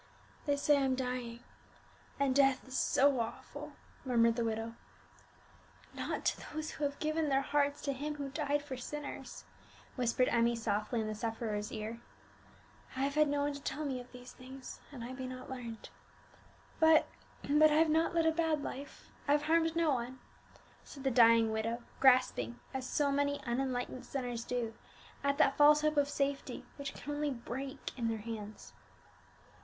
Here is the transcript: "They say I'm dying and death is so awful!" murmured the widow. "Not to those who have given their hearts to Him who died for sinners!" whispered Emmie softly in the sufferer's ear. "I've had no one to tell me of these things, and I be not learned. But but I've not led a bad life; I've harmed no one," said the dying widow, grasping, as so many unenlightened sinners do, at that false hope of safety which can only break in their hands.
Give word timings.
"They 0.47 0.57
say 0.57 0.79
I'm 0.79 0.95
dying 0.95 1.41
and 2.19 2.33
death 2.35 2.67
is 2.67 2.75
so 2.75 3.19
awful!" 3.19 3.73
murmured 4.03 4.35
the 4.35 4.43
widow. 4.43 4.73
"Not 5.93 6.25
to 6.25 6.53
those 6.55 6.71
who 6.71 6.85
have 6.85 6.97
given 6.97 7.29
their 7.29 7.43
hearts 7.43 7.83
to 7.83 7.93
Him 7.93 8.15
who 8.15 8.29
died 8.29 8.63
for 8.63 8.75
sinners!" 8.75 9.43
whispered 9.95 10.27
Emmie 10.29 10.55
softly 10.55 11.01
in 11.01 11.07
the 11.07 11.13
sufferer's 11.13 11.71
ear. 11.71 12.01
"I've 12.97 13.13
had 13.13 13.27
no 13.27 13.41
one 13.41 13.53
to 13.53 13.61
tell 13.61 13.85
me 13.85 13.99
of 14.01 14.11
these 14.11 14.31
things, 14.31 14.79
and 14.91 15.03
I 15.03 15.13
be 15.13 15.27
not 15.27 15.51
learned. 15.51 15.89
But 16.79 17.07
but 17.47 17.69
I've 17.71 17.91
not 17.91 18.15
led 18.15 18.25
a 18.25 18.31
bad 18.31 18.63
life; 18.63 19.11
I've 19.27 19.43
harmed 19.43 19.75
no 19.75 19.91
one," 19.91 20.17
said 20.83 21.03
the 21.03 21.11
dying 21.11 21.51
widow, 21.51 21.83
grasping, 21.99 22.59
as 22.73 22.89
so 22.89 23.11
many 23.11 23.39
unenlightened 23.43 24.07
sinners 24.07 24.45
do, 24.45 24.73
at 25.23 25.37
that 25.37 25.57
false 25.57 25.81
hope 25.81 25.97
of 25.97 26.09
safety 26.09 26.65
which 26.77 26.95
can 26.95 27.13
only 27.13 27.29
break 27.29 27.91
in 27.95 28.07
their 28.07 28.17
hands. 28.21 28.73